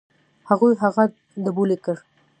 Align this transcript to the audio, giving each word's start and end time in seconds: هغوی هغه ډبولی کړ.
هغوی 0.49 0.73
هغه 0.83 1.03
ډبولی 1.43 1.77
کړ. 1.83 1.95